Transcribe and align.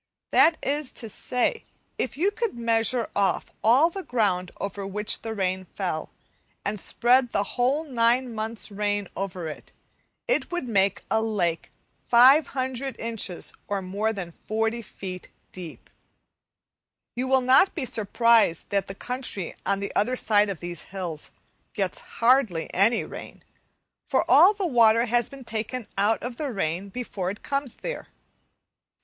That 0.31 0.57
is 0.63 0.91
to 0.93 1.07
say, 1.07 1.63
if 1.99 2.17
you 2.17 2.31
could 2.31 2.57
measure 2.57 3.11
off 3.15 3.51
all 3.63 3.91
the 3.91 4.01
ground 4.01 4.49
over 4.59 4.87
which 4.87 5.21
the 5.21 5.35
rain 5.35 5.65
fell, 5.75 6.09
and 6.65 6.79
spread 6.79 7.29
the 7.31 7.43
whole 7.43 7.83
nine 7.83 8.33
months' 8.33 8.71
rain 8.71 9.07
over 9.15 9.47
it, 9.47 9.71
it 10.27 10.51
would 10.51 10.67
make 10.67 11.03
a 11.11 11.21
lake 11.21 11.69
500 12.07 12.99
inches, 12.99 13.53
or 13.67 13.83
more 13.83 14.11
than 14.11 14.31
40 14.31 14.81
feet 14.81 15.29
deep! 15.51 15.87
You 17.15 17.27
will 17.27 17.41
not 17.41 17.75
be 17.75 17.85
surprised 17.85 18.71
that 18.71 18.87
the 18.87 18.95
country 18.95 19.53
on 19.67 19.81
the 19.81 19.93
other 19.95 20.15
side 20.15 20.49
of 20.49 20.61
these 20.61 20.85
hills 20.89 21.29
gets 21.73 21.99
hardly 22.01 22.73
any 22.73 23.03
rain, 23.03 23.43
for 24.09 24.25
all 24.27 24.55
the 24.55 24.65
water 24.65 25.05
has 25.05 25.29
been 25.29 25.43
taken 25.45 25.85
out 25.95 26.23
of 26.23 26.37
the 26.37 26.45
air 26.45 26.81
before 26.89 27.29
it 27.29 27.43
comes 27.43 27.75
there. 27.75 28.07